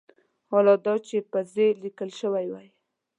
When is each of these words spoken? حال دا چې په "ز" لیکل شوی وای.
حال 0.49 0.67
دا 0.85 0.93
چې 1.07 1.17
په 1.31 1.39
"ز" 1.53 1.55
لیکل 1.83 2.09
شوی 2.19 2.45
وای. 2.49 2.67